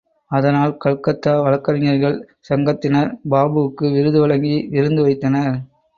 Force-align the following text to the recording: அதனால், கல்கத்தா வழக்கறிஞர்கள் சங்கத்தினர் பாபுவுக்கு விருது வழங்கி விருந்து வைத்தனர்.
அதனால், 0.31 0.71
கல்கத்தா 0.77 1.33
வழக்கறிஞர்கள் 1.39 2.17
சங்கத்தினர் 2.49 3.11
பாபுவுக்கு 3.31 3.85
விருது 3.93 4.21
வழங்கி 4.21 4.55
விருந்து 4.71 5.03
வைத்தனர். 5.03 5.55